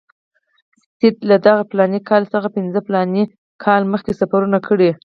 سید 0.97 1.15
له 1.29 1.35
دغه 1.45 1.61
فلاني 1.69 1.99
کال 2.09 2.23
څخه 2.33 2.47
پنځه 2.57 2.79
فلاني 2.87 3.23
کاله 3.63 3.85
مخکې 3.93 4.13
سفرونه 4.19 4.57
کړي. 4.67 4.91